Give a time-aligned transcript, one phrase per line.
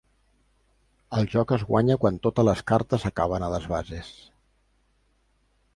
[1.17, 4.13] El joc es guanya quan totes les cartes acaben a les bases.